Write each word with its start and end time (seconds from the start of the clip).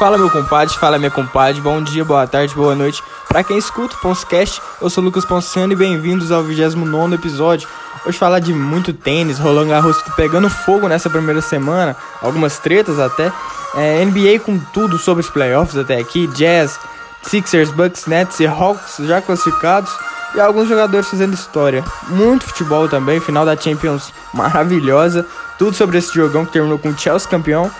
Fala 0.00 0.16
meu 0.16 0.30
compadre, 0.30 0.74
fala 0.78 0.98
minha 0.98 1.10
compadre, 1.10 1.60
bom 1.60 1.82
dia, 1.82 2.02
boa 2.02 2.26
tarde, 2.26 2.54
boa 2.54 2.74
noite. 2.74 3.02
Para 3.28 3.44
quem 3.44 3.58
escuta 3.58 3.94
o 3.94 3.98
Ponscast, 3.98 4.58
eu 4.80 4.88
sou 4.88 5.04
Lucas 5.04 5.26
Ponciano 5.26 5.74
e 5.74 5.76
bem-vindos 5.76 6.32
ao 6.32 6.42
29 6.42 7.16
episódio. 7.16 7.68
Hoje 8.06 8.16
falar 8.16 8.38
de 8.38 8.54
muito 8.54 8.94
tênis, 8.94 9.38
Roland 9.38 9.68
Garros 9.68 10.02
pegando 10.16 10.48
fogo 10.48 10.88
nessa 10.88 11.10
primeira 11.10 11.42
semana, 11.42 11.94
algumas 12.22 12.58
tretas 12.58 12.98
até. 12.98 13.30
É, 13.74 14.02
NBA 14.02 14.40
com 14.42 14.58
tudo 14.72 14.96
sobre 14.96 15.22
os 15.22 15.28
playoffs 15.28 15.76
até 15.76 15.98
aqui, 15.98 16.26
Jazz, 16.28 16.80
Sixers, 17.20 17.70
Bucks, 17.70 18.06
Nets 18.06 18.40
e 18.40 18.46
Hawks 18.46 19.06
já 19.06 19.20
classificados 19.20 19.92
e 20.34 20.40
alguns 20.40 20.66
jogadores 20.66 21.10
fazendo 21.10 21.34
história. 21.34 21.84
Muito 22.08 22.46
futebol 22.46 22.88
também, 22.88 23.20
final 23.20 23.44
da 23.44 23.54
Champions 23.54 24.14
maravilhosa. 24.32 25.26
Tudo 25.58 25.76
sobre 25.76 25.98
esse 25.98 26.14
jogão 26.14 26.46
que 26.46 26.52
terminou 26.52 26.78
com 26.78 26.88
o 26.88 26.98
Chelsea 26.98 27.28
campeão. 27.28 27.70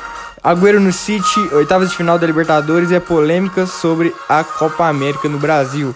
Agüero 0.43 0.80
no 0.80 0.91
City, 0.91 1.39
oitavas 1.53 1.91
de 1.91 1.97
final 1.97 2.19
da 2.19 2.27
Libertadores 2.27 2.91
e 2.91 2.97
a 2.97 3.01
polêmica 3.01 3.67
sobre 3.67 4.15
a 4.27 4.43
Copa 4.43 4.87
América 4.87 5.29
no 5.29 5.39
Brasil. 5.39 5.95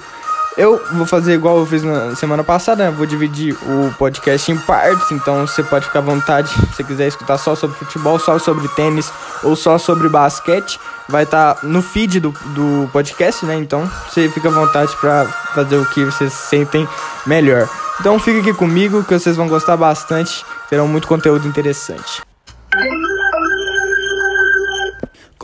Eu 0.56 0.80
vou 0.92 1.06
fazer 1.06 1.34
igual 1.34 1.58
eu 1.58 1.66
fiz 1.66 1.82
na 1.82 2.14
semana 2.14 2.44
passada, 2.44 2.84
né? 2.84 2.90
vou 2.90 3.06
dividir 3.06 3.56
o 3.62 3.92
podcast 3.98 4.52
em 4.52 4.56
partes, 4.56 5.10
então 5.10 5.46
você 5.46 5.62
pode 5.62 5.86
ficar 5.86 5.98
à 5.98 6.02
vontade 6.02 6.48
se 6.48 6.66
você 6.66 6.84
quiser 6.84 7.08
escutar 7.08 7.38
só 7.38 7.56
sobre 7.56 7.76
futebol, 7.76 8.18
só 8.18 8.38
sobre 8.38 8.68
tênis 8.68 9.10
ou 9.42 9.56
só 9.56 9.78
sobre 9.78 10.08
basquete. 10.08 10.78
Vai 11.08 11.24
estar 11.24 11.54
tá 11.54 11.66
no 11.66 11.82
feed 11.82 12.20
do, 12.20 12.30
do 12.30 12.88
podcast, 12.92 13.44
né? 13.46 13.56
Então 13.56 13.90
você 14.08 14.28
fica 14.28 14.48
à 14.48 14.52
vontade 14.52 14.94
para 15.00 15.24
fazer 15.54 15.76
o 15.76 15.86
que 15.86 16.04
vocês 16.04 16.32
sentem 16.32 16.86
melhor. 17.26 17.68
Então 17.98 18.18
fica 18.20 18.40
aqui 18.40 18.52
comigo 18.52 19.02
que 19.02 19.18
vocês 19.18 19.36
vão 19.36 19.48
gostar 19.48 19.76
bastante, 19.76 20.44
terão 20.68 20.86
muito 20.86 21.08
conteúdo 21.08 21.48
interessante 21.48 22.22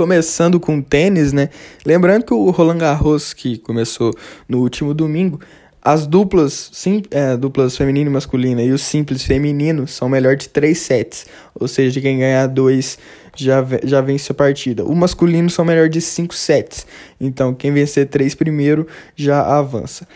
começando 0.00 0.58
com 0.58 0.80
tênis, 0.80 1.30
né? 1.30 1.50
Lembrando 1.84 2.24
que 2.24 2.32
o 2.32 2.48
Roland 2.48 2.78
Garros, 2.78 3.34
que 3.34 3.58
começou 3.58 4.14
no 4.48 4.60
último 4.60 4.94
domingo, 4.94 5.38
as 5.82 6.06
duplas, 6.06 6.70
sim, 6.72 7.02
é, 7.10 7.36
duplas 7.36 7.76
feminina 7.76 8.08
e 8.08 8.12
masculina 8.14 8.62
e 8.62 8.72
o 8.72 8.78
simples 8.78 9.22
feminino 9.22 9.86
são 9.86 10.08
melhor 10.08 10.36
de 10.36 10.48
três 10.48 10.78
sets. 10.78 11.26
Ou 11.54 11.68
seja, 11.68 12.00
quem 12.00 12.20
ganhar 12.20 12.46
dois 12.46 12.98
já, 13.36 13.62
já 13.84 14.00
vence 14.00 14.32
a 14.32 14.34
partida. 14.34 14.86
O 14.86 14.96
masculino 14.96 15.50
são 15.50 15.66
melhor 15.66 15.90
de 15.90 16.00
cinco 16.00 16.34
sets. 16.34 16.86
Então, 17.20 17.52
quem 17.52 17.70
vencer 17.70 18.08
três 18.08 18.34
primeiro 18.34 18.86
já 19.14 19.42
avança. 19.58 20.08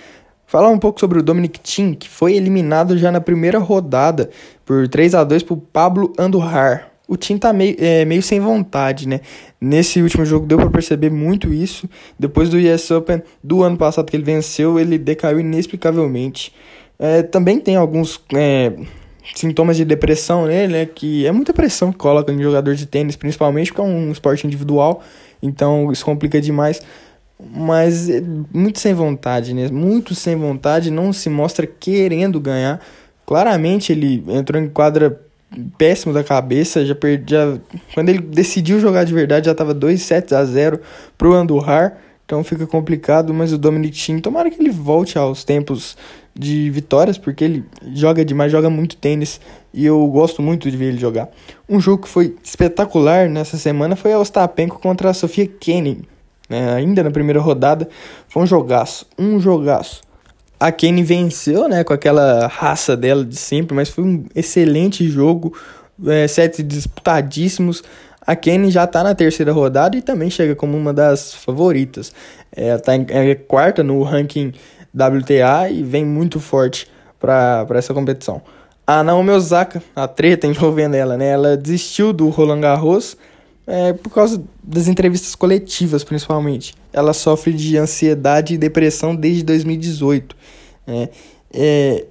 Falar 0.47 0.71
um 0.71 0.79
pouco 0.79 0.99
sobre 0.99 1.19
o 1.19 1.23
Dominic 1.23 1.61
Thiem, 1.61 1.93
que 1.93 2.09
foi 2.09 2.37
eliminado 2.37 2.97
já 2.97 3.13
na 3.13 3.21
primeira 3.21 3.59
rodada 3.59 4.31
por 4.65 4.89
3 4.89 5.15
a 5.15 5.25
2 5.25 5.43
por 5.43 5.59
Pablo 5.59 6.11
Andujar 6.19 6.94
o 7.07 7.17
time 7.17 7.39
tá 7.39 7.53
meio, 7.53 7.77
é, 7.79 8.05
meio 8.05 8.23
sem 8.23 8.41
vontade, 8.41 9.07
né? 9.07 9.21
Nesse 9.61 10.01
último 10.01 10.25
jogo 10.25 10.47
deu 10.47 10.59
para 10.59 10.71
perceber 10.71 11.11
muito 11.11 11.53
isso. 11.53 11.89
Depois 12.19 12.49
do 12.49 12.57
US 12.57 12.91
Open 12.91 13.23
do 13.43 13.63
ano 13.63 13.77
passado 13.77 14.07
que 14.11 14.17
ele 14.17 14.25
venceu, 14.25 14.79
ele 14.79 14.97
decaiu 14.97 15.39
inexplicavelmente. 15.41 16.53
É, 16.99 17.23
também 17.23 17.61
tem 17.61 17.77
alguns 17.77 18.21
é, 18.35 18.73
sintomas 19.35 19.77
de 19.77 19.85
depressão 19.85 20.47
nele, 20.47 20.73
né? 20.73 20.87
Que 20.87 21.27
é 21.27 21.33
muita 21.33 21.53
pressão 21.53 21.93
que 21.93 21.99
coloca 21.99 22.33
em 22.33 22.43
jogador 22.43 22.75
de 22.75 22.87
tênis, 22.87 23.17
principalmente 23.17 23.71
porque 23.73 23.83
é 23.83 23.85
um 23.85 24.11
esporte 24.11 24.47
individual. 24.47 25.03
Então 25.43 25.93
isso 25.93 26.05
complica 26.05 26.41
demais. 26.41 26.81
Mas 27.39 28.09
é 28.09 28.23
muito 28.53 28.79
sem 28.79 28.95
vontade, 28.95 29.53
né? 29.53 29.69
Muito 29.69 30.15
sem 30.15 30.37
vontade, 30.37 30.91
não 30.91 31.13
se 31.13 31.29
mostra 31.29 31.67
querendo 31.67 32.41
ganhar. 32.41 32.81
Claramente 33.27 33.93
ele 33.93 34.25
entrou 34.29 34.61
em 34.63 34.69
quadra 34.69 35.21
péssimo 35.79 36.13
da 36.13 36.25
cabeça, 36.25 36.85
já 36.85 36.95
perdi, 36.95 37.35
quando 37.95 38.09
ele 38.09 38.21
decidiu 38.21 38.81
jogar 38.81 39.05
de 39.05 39.15
verdade 39.15 39.47
já 39.47 39.53
estava 39.53 39.75
2 39.75 40.01
sets 40.01 40.33
a 40.33 40.45
0 40.45 40.81
pro 41.17 41.35
Andujar, 41.35 41.99
então 42.25 42.43
fica 42.43 42.67
complicado, 42.67 43.35
mas 43.35 43.53
o 43.53 43.59
Dominic 43.59 43.97
Thiem, 43.97 44.19
tomara 44.19 44.51
que 44.51 44.61
ele 44.61 44.71
volte 44.71 45.19
aos 45.19 45.45
tempos 45.45 45.97
de 46.35 46.71
vitórias, 46.71 47.19
porque 47.19 47.45
ele 47.45 47.65
joga 47.93 48.25
demais, 48.25 48.51
joga 48.51 48.69
muito 48.69 48.97
tênis 48.97 49.41
e 49.73 49.85
eu 49.85 50.05
gosto 50.09 50.43
muito 50.43 50.71
de 50.71 50.77
ver 50.77 50.87
ele 50.87 50.99
jogar. 50.99 51.29
Um 51.69 51.81
jogo 51.81 52.03
que 52.03 52.09
foi 52.09 52.35
espetacular 52.43 53.29
nessa 53.29 53.57
semana 53.57 53.95
foi 53.95 54.13
a 54.13 54.19
Ostapenko 54.19 54.79
contra 54.81 55.11
a 55.11 55.15
Sofia 55.15 55.47
Kenin, 55.47 56.03
né? 56.49 56.75
ainda 56.75 57.03
na 57.03 57.11
primeira 57.11 57.41
rodada, 57.41 57.89
foi 58.29 58.43
um 58.43 58.47
jogaço, 58.47 59.07
um 59.19 59.39
jogaço. 59.39 60.03
A 60.59 60.71
Kenny 60.73 61.03
venceu, 61.03 61.69
né, 61.69 61.85
com 61.85 61.93
aquela 61.93 62.47
raça 62.47 62.97
dela 62.97 63.25
de 63.25 63.37
sempre, 63.37 63.75
mas 63.75 63.89
foi 63.89 64.05
um 64.05 64.25
excelente 64.35 65.09
jogo, 65.09 65.57
é, 66.07 66.27
disputadíssimos. 66.63 67.83
A 68.27 68.35
Kenny 68.35 68.71
já 68.71 68.85
está 68.85 69.03
na 69.03 69.15
terceira 69.15 69.53
rodada 69.53 69.97
e 69.97 70.03
também 70.03 70.31
chega 70.31 70.55
como 70.55 70.77
uma 70.77 70.93
das 70.93 71.35
favoritas. 71.35 72.13
Ela 72.55 72.79
tá 72.79 72.97
em, 72.97 73.07
é 73.11 73.35
quarta 73.35 73.83
no 73.83 74.03
ranking 74.03 74.53
WTA 74.95 75.69
e 75.71 75.83
vem 75.83 76.05
muito 76.05 76.41
forte 76.41 76.89
para 77.21 77.67
essa 77.75 77.93
competição. 77.93 78.41
A 78.87 79.03
Naomi 79.03 79.31
Osaka, 79.31 79.83
a 79.97 80.07
treta 80.07 80.47
envolvendo 80.47 80.95
ela, 80.95 81.17
né? 81.17 81.29
Ela 81.31 81.57
desistiu 81.57 82.13
do 82.13 82.29
Roland 82.29 82.61
Garros 82.61 83.17
é, 83.67 83.93
por 83.93 84.11
causa 84.11 84.43
das 84.63 84.89
entrevistas 84.89 85.35
coletivas, 85.35 86.05
principalmente. 86.05 86.75
Ela 86.93 87.13
sofre 87.13 87.53
de 87.53 87.77
ansiedade 87.77 88.55
e 88.55 88.59
depressão 88.59 89.15
desde 89.15 89.43
2018. 89.43 90.37
É, 90.87 91.09
é, 91.53 92.05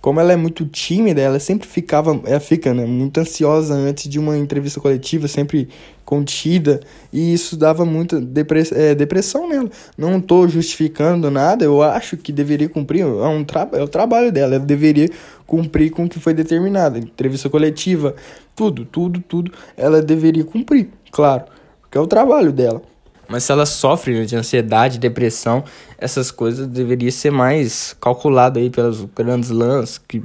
como 0.00 0.20
ela 0.20 0.32
é 0.32 0.36
muito 0.36 0.64
tímida, 0.66 1.20
ela 1.20 1.40
sempre 1.40 1.66
ficava, 1.66 2.20
ela 2.24 2.40
fica 2.40 2.72
né, 2.72 2.86
muito 2.86 3.18
ansiosa 3.18 3.74
antes 3.74 4.08
de 4.08 4.18
uma 4.18 4.38
entrevista 4.38 4.80
coletiva, 4.80 5.26
sempre 5.26 5.68
contida, 6.06 6.80
e 7.12 7.34
isso 7.34 7.56
dava 7.56 7.84
muita 7.84 8.20
depress 8.20 8.72
é, 8.72 8.94
depressão 8.94 9.48
nela. 9.48 9.68
Não 9.98 10.16
estou 10.18 10.48
justificando 10.48 11.30
nada, 11.30 11.64
eu 11.64 11.82
acho 11.82 12.16
que 12.16 12.32
deveria 12.32 12.68
cumprir, 12.68 13.00
é, 13.00 13.04
um 13.04 13.44
tra 13.44 13.68
é 13.72 13.82
o 13.82 13.88
trabalho 13.88 14.30
dela, 14.32 14.54
ela 14.54 14.64
deveria 14.64 15.10
cumprir 15.46 15.90
com 15.90 16.04
o 16.04 16.08
que 16.08 16.20
foi 16.20 16.32
determinado. 16.32 16.96
Entrevista 16.96 17.50
coletiva, 17.50 18.14
tudo, 18.54 18.84
tudo, 18.86 19.20
tudo, 19.20 19.52
ela 19.76 20.00
deveria 20.00 20.44
cumprir, 20.44 20.88
claro, 21.10 21.44
porque 21.82 21.98
é 21.98 22.00
o 22.00 22.06
trabalho 22.06 22.52
dela. 22.52 22.80
Mas 23.28 23.44
se 23.44 23.52
ela 23.52 23.66
sofre 23.66 24.24
de 24.24 24.36
ansiedade, 24.36 24.98
depressão, 24.98 25.64
essas 25.98 26.30
coisas 26.30 26.66
deveria 26.66 27.10
ser 27.10 27.32
mais 27.32 27.96
calculado 28.00 28.58
aí 28.58 28.70
pelos 28.70 29.04
grandes 29.04 29.50
lãs, 29.50 29.98
que 29.98 30.22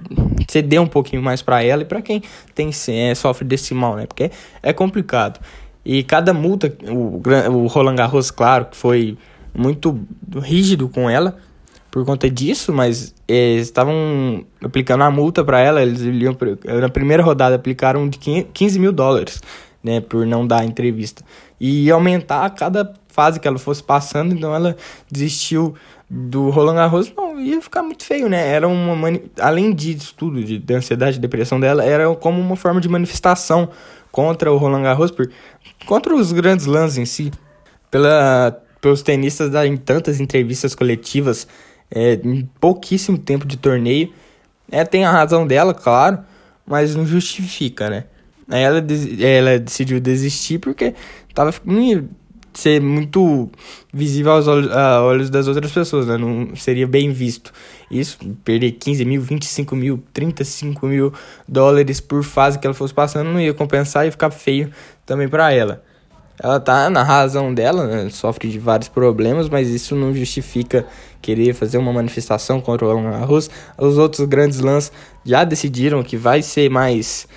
ceder 0.47 0.81
um 0.81 0.87
pouquinho 0.87 1.21
mais 1.21 1.41
para 1.41 1.63
ela 1.63 1.81
e 1.81 1.85
para 1.85 2.01
quem 2.01 2.21
tem 2.53 2.69
é, 2.89 3.15
sofre 3.15 3.45
desse 3.45 3.73
mal, 3.73 3.95
né? 3.95 4.05
Porque 4.05 4.29
é 4.61 4.71
complicado. 4.71 5.39
E 5.83 6.03
cada 6.03 6.33
multa, 6.33 6.73
o, 6.87 7.21
o 7.49 7.67
Roland 7.67 7.95
Garros, 7.95 8.29
claro, 8.31 8.65
que 8.65 8.77
foi 8.77 9.17
muito 9.53 9.99
rígido 10.41 10.87
com 10.87 11.09
ela 11.09 11.37
por 11.89 12.05
conta 12.05 12.29
disso, 12.29 12.71
mas 12.71 13.13
é, 13.27 13.55
estavam 13.55 14.45
aplicando 14.63 15.03
a 15.03 15.11
multa 15.11 15.43
para 15.43 15.59
ela, 15.59 15.81
eles 15.81 16.01
iam, 16.01 16.37
na 16.79 16.87
primeira 16.87 17.21
rodada 17.21 17.55
aplicaram 17.55 18.07
de 18.07 18.17
15 18.17 18.79
mil 18.79 18.93
dólares 18.93 19.41
né, 19.83 19.99
por 19.99 20.25
não 20.25 20.47
dar 20.47 20.63
entrevista. 20.63 21.23
E 21.59 21.91
aumentar 21.91 22.45
a 22.45 22.49
cada 22.49 22.93
fase 23.09 23.39
que 23.39 23.47
ela 23.47 23.57
fosse 23.57 23.83
passando, 23.83 24.33
então 24.33 24.55
ela 24.55 24.75
desistiu 25.11 25.75
do 26.09 26.49
Roland 26.49 26.75
Garros, 26.75 27.13
não, 27.15 27.39
ia 27.39 27.61
ficar 27.61 27.83
muito 27.83 28.03
feio, 28.03 28.27
né? 28.27 28.47
Era 28.49 28.67
uma 28.67 28.95
mani... 28.95 29.23
além 29.39 29.73
disso 29.73 30.13
tudo, 30.17 30.43
de, 30.43 30.57
de 30.57 30.73
ansiedade, 30.73 31.13
de 31.13 31.19
depressão 31.19 31.59
dela, 31.59 31.83
era 31.85 32.13
como 32.15 32.39
uma 32.39 32.55
forma 32.55 32.81
de 32.81 32.89
manifestação 32.89 33.69
contra 34.11 34.51
o 34.51 34.57
Roland 34.57 34.83
Garros, 34.83 35.11
por... 35.11 35.29
contra 35.85 36.13
os 36.15 36.31
grandes 36.31 36.65
lãs 36.65 36.97
em 36.97 37.05
si, 37.05 37.31
pela 37.89 38.61
pelos 38.81 39.03
tenistas 39.03 39.51
darem 39.51 39.77
tantas 39.77 40.19
entrevistas 40.19 40.73
coletivas 40.73 41.47
é, 41.89 42.13
em 42.15 42.49
pouquíssimo 42.59 43.17
tempo 43.17 43.45
de 43.45 43.55
torneio. 43.55 44.11
É, 44.71 44.83
tem 44.83 45.05
a 45.05 45.11
razão 45.11 45.45
dela, 45.45 45.73
claro, 45.73 46.19
mas 46.65 46.95
não 46.95 47.05
justifica, 47.05 47.89
né? 47.89 48.05
Aí 48.49 48.63
ela, 48.63 48.83
ela 49.19 49.59
decidiu 49.59 49.99
desistir 49.99 50.57
porque 50.57 50.95
tava 51.33 51.53
ser 52.53 52.81
muito 52.81 53.49
visível 53.93 54.33
aos 54.33 54.47
olhos, 54.47 54.71
a 54.71 55.01
olhos 55.03 55.29
das 55.29 55.47
outras 55.47 55.71
pessoas, 55.71 56.07
né? 56.07 56.17
Não 56.17 56.55
seria 56.55 56.87
bem 56.87 57.11
visto. 57.11 57.51
Isso, 57.89 58.17
perder 58.43 58.71
15 58.71 59.05
mil, 59.05 59.21
25 59.21 59.75
mil, 59.75 60.03
35 60.13 60.87
mil 60.87 61.13
dólares 61.47 61.99
por 61.99 62.23
fase 62.23 62.59
que 62.59 62.67
ela 62.67 62.73
fosse 62.73 62.93
passando 62.93 63.31
não 63.31 63.39
ia 63.39 63.53
compensar 63.53 64.07
e 64.07 64.11
ficar 64.11 64.31
feio 64.31 64.71
também 65.05 65.27
para 65.27 65.51
ela. 65.51 65.83
Ela 66.43 66.59
tá 66.59 66.89
na 66.89 67.03
razão 67.03 67.53
dela, 67.53 67.85
né? 67.85 68.09
sofre 68.09 68.49
de 68.49 68.57
vários 68.57 68.89
problemas, 68.89 69.47
mas 69.47 69.69
isso 69.69 69.95
não 69.95 70.11
justifica 70.11 70.87
querer 71.21 71.53
fazer 71.53 71.77
uma 71.77 71.93
manifestação 71.93 72.59
contra 72.59 72.87
o 72.87 72.89
Roland 72.89 73.11
Garros. 73.11 73.49
Os 73.77 73.97
outros 73.97 74.27
grandes 74.27 74.59
lãs 74.59 74.91
já 75.23 75.43
decidiram 75.43 76.01
que 76.01 76.17
vai 76.17 76.41
ser 76.41 76.67
mais 76.69 77.27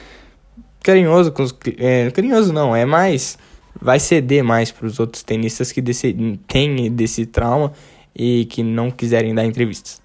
carinhoso 0.82 1.32
com 1.32 1.42
os. 1.42 1.54
É, 1.76 2.10
carinhoso 2.10 2.52
não, 2.52 2.74
é 2.74 2.86
mais. 2.86 3.36
Vai 3.80 3.98
ceder 3.98 4.42
mais 4.42 4.70
para 4.70 4.86
os 4.86 5.00
outros 5.00 5.22
tenistas 5.22 5.72
que 5.72 5.80
desse, 5.80 6.12
têm 6.46 6.90
desse 6.90 7.26
trauma 7.26 7.72
e 8.14 8.44
que 8.46 8.62
não 8.62 8.90
quiserem 8.90 9.34
dar 9.34 9.44
entrevistas. 9.44 10.02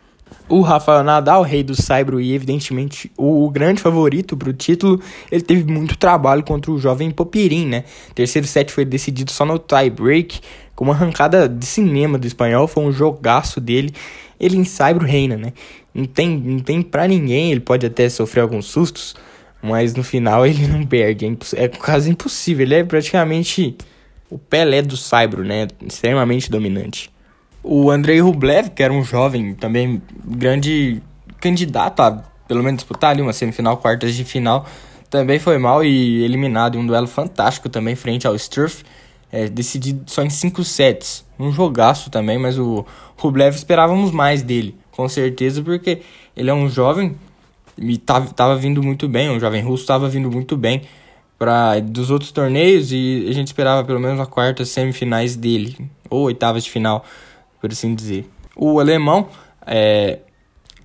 O 0.48 0.62
Rafael 0.62 1.04
Nadal, 1.04 1.44
rei 1.44 1.64
do 1.64 1.80
Saibro 1.80 2.20
e 2.20 2.34
evidentemente 2.34 3.12
o, 3.16 3.46
o 3.46 3.50
grande 3.50 3.82
favorito 3.82 4.36
para 4.36 4.50
o 4.50 4.54
título, 4.54 5.00
ele 5.32 5.42
teve 5.42 5.72
muito 5.72 5.96
trabalho 5.98 6.44
contra 6.44 6.72
o 6.72 6.80
jovem 6.80 7.12
Popirin, 7.12 7.68
né? 7.68 7.84
Terceiro 8.16 8.48
set 8.48 8.72
foi 8.72 8.84
decidido 8.84 9.32
só 9.32 9.46
no 9.46 9.60
tie 9.60 9.90
break, 9.90 10.40
com 10.76 10.86
uma 10.86 10.94
arrancada 10.94 11.48
de 11.48 11.66
cinema 11.66 12.18
do 12.18 12.26
espanhol, 12.26 12.68
foi 12.68 12.84
um 12.84 12.92
jogaço 12.92 13.62
dele. 13.62 13.94
Ele 14.40 14.58
em 14.58 14.64
Saibro 14.64 15.06
reina, 15.06 15.38
né? 15.38 15.54
Não 15.94 16.06
tem, 16.06 16.38
não 16.38 16.60
tem 16.60 16.82
pra 16.82 17.08
ninguém, 17.08 17.52
ele 17.52 17.60
pode 17.60 17.86
até 17.86 18.10
sofrer 18.10 18.42
alguns 18.42 18.66
sustos, 18.66 19.16
mas 19.62 19.94
no 19.94 20.04
final 20.04 20.46
ele 20.46 20.68
não 20.68 20.86
perde, 20.86 21.26
é, 21.26 21.64
é 21.64 21.68
quase 21.68 22.10
impossível, 22.10 22.66
ele 22.66 22.76
é 22.76 22.84
praticamente 22.84 23.76
o 24.30 24.38
Pelé 24.38 24.82
do 24.82 24.96
Saibro, 24.96 25.44
né? 25.44 25.68
Extremamente 25.86 26.52
dominante. 26.52 27.12
O 27.64 27.90
Andrei 27.90 28.20
Rublev, 28.20 28.70
que 28.70 28.84
era 28.84 28.94
um 28.94 29.04
jovem 29.04 29.54
também 29.56 30.02
grande 30.26 31.02
candidato 31.42 32.02
a 32.02 32.24
pelo 32.50 32.64
menos 32.64 32.80
disputar 32.80 33.12
ali 33.12 33.22
uma 33.22 33.32
semifinal, 33.32 33.78
quartas 33.78 34.16
de 34.16 34.24
final, 34.24 34.66
também 35.08 35.38
foi 35.38 35.60
mal 35.60 35.84
e 35.84 36.24
eliminado 36.24 36.76
em 36.76 36.82
um 36.82 36.86
duelo 36.86 37.08
fantástico 37.08 37.70
também 37.70 37.96
frente 37.96 38.26
ao 38.26 38.38
Sturff, 38.38 38.84
é, 39.32 39.48
decidido 39.48 40.04
só 40.08 40.24
em 40.24 40.32
cinco 40.32 40.64
sets. 40.64 41.24
Um 41.38 41.52
jogaço 41.52 42.10
também, 42.10 42.40
mas 42.40 42.58
o 42.58 42.84
Rublev 43.18 43.56
esperávamos 43.56 44.12
mais 44.12 44.42
dele, 44.42 44.76
com 44.90 45.08
certeza, 45.08 45.62
porque 45.62 46.02
ele 46.36 46.50
é 46.50 46.54
um 46.54 46.68
jovem 46.68 47.16
e 47.82 47.98
tava, 47.98 48.34
tava 48.34 48.56
vindo 48.56 48.84
muito 48.84 49.08
bem, 49.08 49.30
um 49.30 49.40
jovem 49.40 49.62
russo 49.62 49.84
estava 49.84 50.10
vindo 50.10 50.30
muito 50.30 50.58
bem 50.58 50.82
para 51.38 51.80
dos 51.80 52.12
outros 52.12 52.32
torneios 52.32 52.92
e 52.92 53.26
a 53.30 53.34
gente 53.34 53.48
esperava 53.48 53.84
pelo 53.86 54.00
menos 54.00 54.20
a 54.20 54.26
quarta 54.26 54.66
semifinais 54.66 55.36
dele, 55.36 55.90
ou 56.10 56.24
oitavas 56.24 56.66
de 56.66 56.72
final 56.72 57.06
por 57.62 57.72
assim 57.72 57.96
dizer. 57.96 58.30
O 58.56 58.80
alemão, 58.80 59.28
é, 59.66 60.20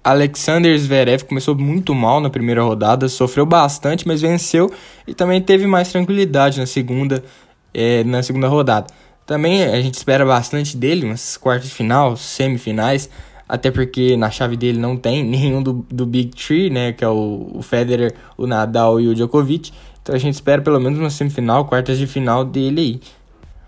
Alexander 0.02 0.78
Zverev, 0.78 1.24
começou 1.24 1.56
muito 1.56 1.94
mal 1.94 2.20
na 2.20 2.30
primeira 2.30 2.62
rodada, 2.62 3.08
sofreu 3.08 3.46
bastante, 3.46 4.06
mas 4.06 4.20
venceu 4.20 4.72
e 5.06 5.14
também 5.14 5.40
teve 5.40 5.66
mais 5.66 5.90
tranquilidade 5.90 6.60
na 6.60 6.66
segunda, 6.66 7.24
é, 7.72 8.04
na 8.04 8.22
segunda 8.22 8.46
rodada. 8.46 8.86
Também 9.26 9.64
a 9.64 9.80
gente 9.80 9.94
espera 9.94 10.24
bastante 10.24 10.76
dele, 10.76 11.06
umas 11.06 11.36
quartas 11.36 11.68
de 11.68 11.74
final, 11.74 12.16
semifinais, 12.16 13.08
até 13.48 13.70
porque 13.70 14.16
na 14.16 14.30
chave 14.30 14.56
dele 14.56 14.78
não 14.78 14.96
tem 14.96 15.22
nenhum 15.24 15.62
do, 15.62 15.84
do 15.90 16.06
Big 16.06 16.30
Three, 16.36 16.70
né, 16.70 16.92
que 16.92 17.04
é 17.04 17.08
o, 17.08 17.50
o 17.54 17.62
Federer, 17.62 18.14
o 18.36 18.46
Nadal 18.46 19.00
e 19.00 19.08
o 19.08 19.14
Djokovic. 19.14 19.72
Então 20.02 20.14
a 20.14 20.18
gente 20.18 20.34
espera 20.34 20.60
pelo 20.60 20.78
menos 20.78 20.98
uma 20.98 21.10
semifinal, 21.10 21.64
quartas 21.64 21.98
de 21.98 22.06
final 22.06 22.44
dele 22.44 22.80
aí 22.80 23.00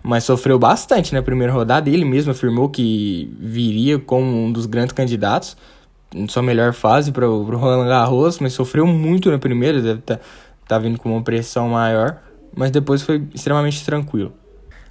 mas 0.07 0.23
sofreu 0.23 0.57
bastante 0.57 1.13
na 1.13 1.21
primeira 1.21 1.51
rodada. 1.51 1.89
Ele 1.89 2.05
mesmo 2.05 2.31
afirmou 2.31 2.69
que 2.69 3.29
viria 3.41 3.99
como 3.99 4.25
um 4.45 4.49
dos 4.49 4.65
grandes 4.65 4.93
candidatos 4.93 5.57
em 6.15 6.25
sua 6.29 6.41
melhor 6.41 6.71
fase 6.71 7.11
para 7.11 7.29
o 7.29 7.43
Roland 7.43 7.89
Garros, 7.89 8.39
mas 8.39 8.53
sofreu 8.53 8.87
muito 8.87 9.29
na 9.29 9.37
primeira, 9.37 9.81
deve 9.81 9.99
estar 9.99 10.15
tá, 10.15 10.23
tá 10.65 10.79
vindo 10.79 10.97
com 10.97 11.11
uma 11.11 11.21
pressão 11.21 11.67
maior, 11.67 12.19
mas 12.55 12.71
depois 12.71 13.01
foi 13.01 13.27
extremamente 13.33 13.83
tranquilo. 13.83 14.33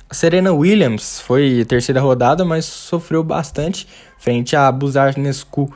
A 0.08 0.14
Serena 0.14 0.52
Williams 0.52 1.20
foi 1.20 1.64
terceira 1.64 2.00
rodada, 2.00 2.44
mas 2.44 2.64
sofreu 2.64 3.24
bastante 3.24 3.86
frente 4.18 4.54
a 4.54 4.70
Buzarnescu 4.70 5.72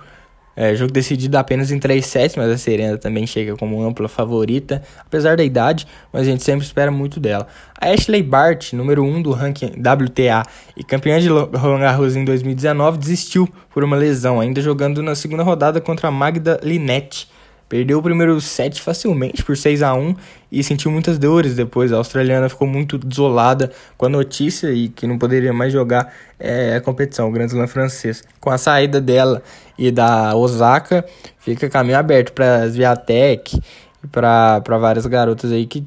é, 0.57 0.75
jogo 0.75 0.93
decidido 0.93 1.39
apenas 1.39 1.71
em 1.71 1.79
3 1.79 2.05
sets, 2.05 2.37
mas 2.37 2.51
a 2.51 2.59
Serena 2.59 2.99
também 2.99 3.27
chega 3.27 3.57
como 3.57 3.83
ampla 3.83 4.09
favorita, 4.09 4.83
apesar 4.99 5.37
da 5.37 5.43
idade, 5.43 5.87
mas 6.13 6.23
a 6.23 6.25
gente 6.31 6.43
sempre 6.43 6.67
espera 6.67 6.91
muito 6.91 7.19
dela. 7.19 7.47
A 7.81 7.89
Ashley 7.89 8.23
Bart, 8.23 8.75
número 8.75 9.03
1 9.03 9.23
do 9.23 9.31
ranking 9.33 9.73
WTA 9.79 10.43
e 10.77 10.85
campeã 10.85 11.19
de 11.19 11.29
Roland 11.29 11.81
Garros 11.81 12.15
em 12.15 12.27
2019, 12.27 12.99
desistiu 12.99 13.49
por 13.73 13.83
uma 13.83 13.97
lesão, 13.97 14.39
ainda 14.39 14.61
jogando 14.61 15.03
na 15.03 15.15
segunda 15.15 15.43
rodada 15.43 15.81
contra 15.81 16.09
a 16.09 16.11
Magda 16.11 16.61
Linette. 16.63 17.27
Perdeu 17.71 18.01
o 18.01 18.03
primeiro 18.03 18.41
set 18.41 18.83
facilmente 18.83 19.45
por 19.45 19.57
6 19.57 19.81
a 19.81 19.95
1 19.95 20.17
e 20.51 20.61
sentiu 20.61 20.91
muitas 20.91 21.21
dores 21.21 21.55
depois. 21.55 21.93
A 21.93 21.99
australiana 21.99 22.49
ficou 22.49 22.67
muito 22.67 22.99
desolada 22.99 23.71
com 23.97 24.07
a 24.07 24.09
notícia 24.09 24.73
e 24.73 24.89
que 24.89 25.07
não 25.07 25.17
poderia 25.17 25.53
mais 25.53 25.73
jogar 25.73 26.13
é, 26.37 26.75
a 26.75 26.81
competição, 26.81 27.29
o 27.29 27.31
Grand 27.31 27.47
Slam 27.47 27.69
francês. 27.69 28.25
Com 28.41 28.51
a 28.51 28.59
saída 28.59 29.01
dela 29.01 29.41
e 29.79 29.93
da 29.93 30.35
Osaka, 30.35 31.07
fica 31.39 31.71
caminho 31.71 31.97
aberto 31.97 32.33
para 32.33 32.65
as 32.65 32.75
Viatec 32.75 33.63
e 34.03 34.07
para 34.09 34.59
várias 34.67 35.07
garotas 35.07 35.53
aí 35.53 35.65
que 35.65 35.87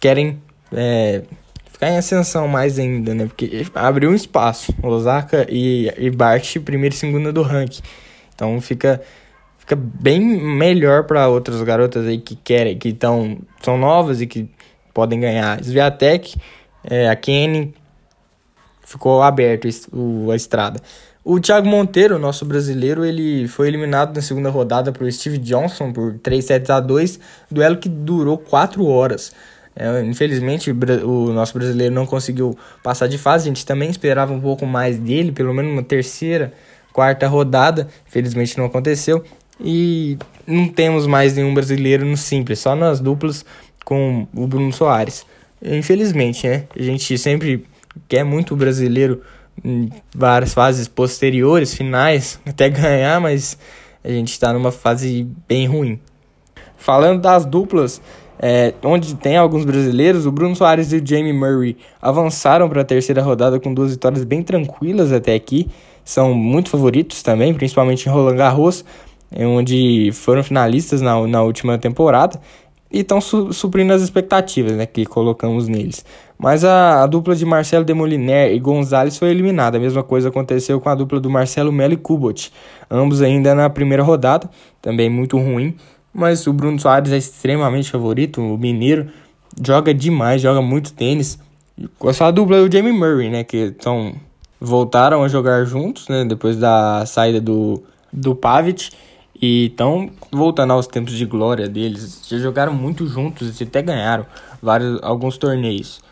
querem 0.00 0.40
é, 0.72 1.20
ficar 1.70 1.90
em 1.90 1.98
ascensão 1.98 2.48
mais 2.48 2.78
ainda, 2.78 3.14
né? 3.14 3.26
Porque 3.26 3.66
abriu 3.74 4.08
um 4.08 4.14
espaço. 4.14 4.74
Osaka 4.82 5.46
e, 5.50 5.92
e 5.98 6.08
Bart, 6.08 6.56
primeira 6.60 6.94
e 6.94 6.98
segunda 6.98 7.30
do 7.30 7.42
ranking. 7.42 7.82
Então 8.34 8.58
fica 8.58 9.02
fica 9.70 9.76
bem 9.76 10.20
melhor 10.20 11.04
para 11.04 11.28
outras 11.28 11.62
garotas 11.62 12.04
aí 12.04 12.18
que 12.18 12.34
querem, 12.34 12.76
que 12.76 12.92
tão, 12.92 13.38
são 13.62 13.78
novas 13.78 14.20
e 14.20 14.26
que 14.26 14.50
podem 14.92 15.20
ganhar. 15.20 15.60
Sviatek, 15.62 16.34
é, 16.82 17.08
a 17.08 17.14
Kenny, 17.14 17.72
ficou 18.84 19.22
aberto 19.22 19.68
o, 19.92 20.30
a 20.32 20.36
estrada. 20.36 20.80
O 21.22 21.38
Thiago 21.38 21.68
Monteiro, 21.68 22.18
nosso 22.18 22.44
brasileiro, 22.44 23.04
ele 23.04 23.46
foi 23.46 23.68
eliminado 23.68 24.12
na 24.12 24.22
segunda 24.22 24.50
rodada 24.50 24.90
por 24.90 25.10
Steve 25.12 25.38
Johnson 25.38 25.92
por 25.92 26.18
3 26.18 26.44
sets 26.44 26.70
a 26.70 26.80
2, 26.80 27.20
duelo 27.48 27.76
que 27.76 27.88
durou 27.88 28.38
4 28.38 28.84
horas. 28.84 29.32
É, 29.76 30.02
infelizmente, 30.02 30.72
o 30.72 31.32
nosso 31.32 31.54
brasileiro 31.54 31.94
não 31.94 32.06
conseguiu 32.06 32.58
passar 32.82 33.06
de 33.06 33.18
fase. 33.18 33.44
A 33.44 33.52
gente 33.52 33.64
também 33.64 33.88
esperava 33.88 34.32
um 34.32 34.40
pouco 34.40 34.66
mais 34.66 34.98
dele, 34.98 35.30
pelo 35.30 35.54
menos 35.54 35.70
uma 35.70 35.82
terceira, 35.84 36.52
quarta 36.92 37.28
rodada. 37.28 37.86
Infelizmente 38.08 38.58
não 38.58 38.64
aconteceu. 38.64 39.24
E 39.62 40.16
não 40.46 40.68
temos 40.68 41.06
mais 41.06 41.34
nenhum 41.34 41.52
brasileiro 41.52 42.04
no 42.04 42.16
simples, 42.16 42.58
só 42.58 42.74
nas 42.74 43.00
duplas 43.00 43.44
com 43.84 44.26
o 44.34 44.46
Bruno 44.46 44.72
Soares. 44.72 45.26
Infelizmente, 45.62 46.48
né? 46.48 46.64
A 46.74 46.82
gente 46.82 47.16
sempre 47.18 47.64
quer 48.08 48.24
muito 48.24 48.56
brasileiro 48.56 49.20
em 49.62 49.90
várias 50.14 50.54
fases 50.54 50.88
posteriores, 50.88 51.74
finais, 51.74 52.40
até 52.46 52.68
ganhar, 52.68 53.20
mas 53.20 53.58
a 54.02 54.08
gente 54.08 54.32
está 54.32 54.52
numa 54.52 54.72
fase 54.72 55.26
bem 55.46 55.66
ruim. 55.66 56.00
Falando 56.76 57.20
das 57.20 57.44
duplas, 57.44 58.00
é, 58.42 58.72
onde 58.82 59.14
tem 59.16 59.36
alguns 59.36 59.66
brasileiros, 59.66 60.24
o 60.24 60.32
Bruno 60.32 60.56
Soares 60.56 60.92
e 60.92 60.96
o 60.96 61.06
Jamie 61.06 61.32
Murray 61.32 61.76
avançaram 62.00 62.70
para 62.70 62.80
a 62.80 62.84
terceira 62.84 63.20
rodada 63.22 63.60
com 63.60 63.74
duas 63.74 63.90
vitórias 63.90 64.24
bem 64.24 64.42
tranquilas 64.42 65.12
até 65.12 65.34
aqui. 65.34 65.68
São 66.02 66.32
muito 66.32 66.70
favoritos 66.70 67.22
também, 67.22 67.52
principalmente 67.52 68.06
em 68.06 68.08
Roland 68.10 68.36
Garros, 68.36 68.82
onde 69.38 70.10
foram 70.12 70.42
finalistas 70.42 71.00
na, 71.00 71.26
na 71.26 71.42
última 71.42 71.78
temporada 71.78 72.40
e 72.92 73.00
estão 73.00 73.20
su 73.20 73.52
suprindo 73.52 73.92
as 73.92 74.02
expectativas 74.02 74.72
né, 74.72 74.84
que 74.84 75.06
colocamos 75.06 75.68
neles. 75.68 76.04
Mas 76.36 76.64
a, 76.64 77.02
a 77.02 77.06
dupla 77.06 77.36
de 77.36 77.44
Marcelo 77.44 77.84
Demoliner 77.84 78.52
e 78.52 78.58
Gonzalez 78.58 79.16
foi 79.16 79.30
eliminada. 79.30 79.76
A 79.76 79.80
mesma 79.80 80.02
coisa 80.02 80.28
aconteceu 80.30 80.80
com 80.80 80.88
a 80.88 80.94
dupla 80.94 81.20
do 81.20 81.30
Marcelo 81.30 81.70
Melo 81.70 81.92
e 81.92 81.96
Kubot. 81.96 82.52
Ambos 82.90 83.22
ainda 83.22 83.54
na 83.54 83.70
primeira 83.70 84.02
rodada, 84.02 84.50
também 84.82 85.08
muito 85.08 85.36
ruim. 85.38 85.76
Mas 86.12 86.46
o 86.46 86.52
Bruno 86.52 86.78
Soares 86.80 87.12
é 87.12 87.16
extremamente 87.16 87.90
favorito, 87.90 88.40
o 88.40 88.58
mineiro 88.58 89.08
joga 89.64 89.94
demais, 89.94 90.42
joga 90.42 90.60
muito 90.60 90.92
tênis. 90.92 91.38
Com 91.98 92.10
essa 92.10 92.30
dupla 92.30 92.56
é 92.56 92.60
o 92.60 92.72
Jamie 92.72 92.92
Murray, 92.92 93.30
né, 93.30 93.44
que 93.44 93.70
tão, 93.72 94.14
voltaram 94.60 95.22
a 95.22 95.28
jogar 95.28 95.64
juntos, 95.64 96.08
né, 96.08 96.24
depois 96.24 96.56
da 96.56 97.04
saída 97.06 97.40
do, 97.40 97.82
do 98.12 98.34
Pavic. 98.34 98.90
E 99.40 99.66
estão 99.66 100.10
voltando 100.30 100.72
aos 100.72 100.86
tempos 100.86 101.14
de 101.14 101.24
glória 101.24 101.68
deles. 101.68 102.20
Já 102.28 102.38
jogaram 102.38 102.74
muito 102.74 103.06
juntos 103.06 103.60
e 103.60 103.64
até 103.64 103.80
ganharam 103.80 104.26
vários, 104.60 105.02
alguns 105.02 105.38
torneios. 105.38 106.02